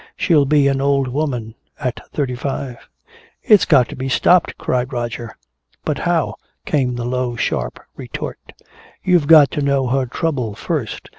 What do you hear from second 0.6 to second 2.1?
an old woman at